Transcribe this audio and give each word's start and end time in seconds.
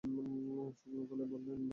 শুকনো 0.03 1.03
গলায় 1.09 1.27
বললেন, 1.31 1.41
যাই? 1.47 1.69